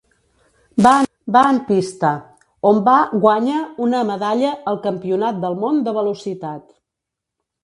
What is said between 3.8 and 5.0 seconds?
una medalla al